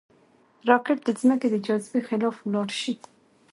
[0.69, 2.93] راکټ د ځمکې د جاذبې خلاف ولاړ شي